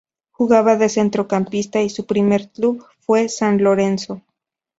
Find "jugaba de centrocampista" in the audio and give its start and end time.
0.31-1.79